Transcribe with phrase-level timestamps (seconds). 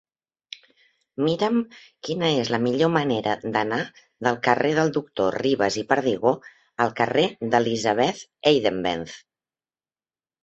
[1.25, 1.57] Mira'm
[2.07, 3.79] quina és la millor manera d'anar
[4.27, 6.31] del carrer del Doctor Ribas i Perdigó
[6.87, 9.15] al carrer d'Elisabeth Eidenbenz.